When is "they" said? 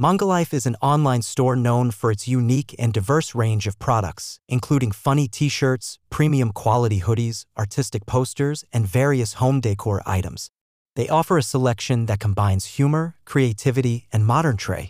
10.96-11.10